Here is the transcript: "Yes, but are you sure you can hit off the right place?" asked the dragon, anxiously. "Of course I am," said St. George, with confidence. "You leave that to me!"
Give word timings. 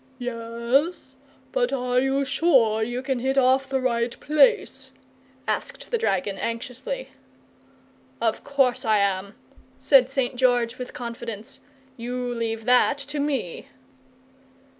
"Yes, 0.17 1.15
but 1.51 1.71
are 1.71 1.99
you 1.99 2.25
sure 2.25 2.81
you 2.81 3.03
can 3.03 3.19
hit 3.19 3.37
off 3.37 3.69
the 3.69 3.79
right 3.79 4.19
place?" 4.19 4.89
asked 5.47 5.91
the 5.91 5.97
dragon, 5.99 6.39
anxiously. 6.39 7.09
"Of 8.19 8.43
course 8.43 8.83
I 8.83 8.97
am," 8.97 9.35
said 9.77 10.09
St. 10.09 10.35
George, 10.35 10.79
with 10.79 10.95
confidence. 10.95 11.59
"You 11.97 12.33
leave 12.33 12.65
that 12.65 12.97
to 13.13 13.19
me!" 13.19 13.67